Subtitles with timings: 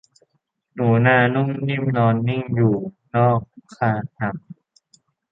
[0.73, 2.75] หนูนานุ่มนิ่มนอนนิ่งอยู่
[3.15, 3.39] นอก
[3.75, 3.77] ข
[4.19, 4.37] นำ